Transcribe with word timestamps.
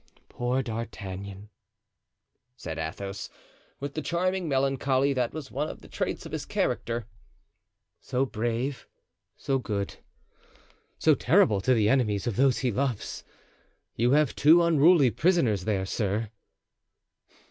"Poor 0.29 0.63
D'Artagnan'" 0.63 1.49
said 2.57 2.79
Athos, 2.79 3.29
with 3.79 3.93
the 3.93 4.01
charming 4.01 4.49
melancholy 4.49 5.13
that 5.13 5.31
was 5.31 5.51
one 5.51 5.69
of 5.69 5.81
the 5.81 5.87
traits 5.87 6.25
of 6.25 6.31
his 6.31 6.43
character, 6.43 7.05
"so 7.99 8.25
brave, 8.25 8.87
so 9.37 9.59
good, 9.59 9.97
so 10.97 11.13
terrible 11.13 11.61
to 11.61 11.75
the 11.75 11.87
enemies 11.87 12.25
of 12.25 12.35
those 12.35 12.57
he 12.65 12.71
loves. 12.71 13.23
You 13.95 14.13
have 14.13 14.35
two 14.35 14.63
unruly 14.63 15.11
prisoners 15.11 15.65
there, 15.65 15.85
sir." 15.85 16.31